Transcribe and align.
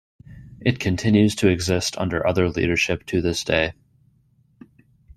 It 0.59 0.79
continues 0.79 1.35
to 1.35 1.47
exist 1.49 1.95
under 1.95 2.25
other 2.25 2.49
leadership 2.49 3.05
to 3.05 3.21
this 3.21 3.43
day. 3.43 3.73